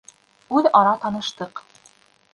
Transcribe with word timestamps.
Үҙ-ара 0.59 0.95
таныштыҡ. 1.05 1.65